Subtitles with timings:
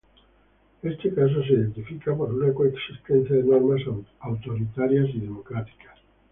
[0.81, 3.81] Este caso se identifica por una coexistencia de normas
[4.21, 5.95] autoritarias y democráticas.